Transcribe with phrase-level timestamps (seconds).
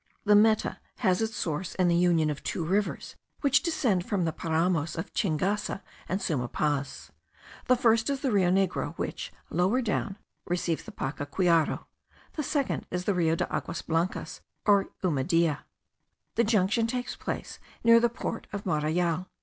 [0.25, 4.33] The Meta has its source in the union of two rivers which descend from the
[4.33, 7.11] paramos of Chingasa and Suma Paz.
[7.67, 10.17] The first is the Rio Negro, which, lower down,
[10.47, 11.85] receives the Pachaquiaro;
[12.33, 15.65] the second is the Rio de Aguas Blancas, or Umadea.
[16.33, 19.27] The junction takes place near the port of Marayal.